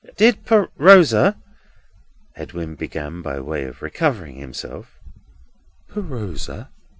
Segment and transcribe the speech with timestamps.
[0.17, 1.35] "Did PRosa—"
[2.35, 4.97] Edwin began by way of recovering himself.
[5.89, 6.69] "PRosa?"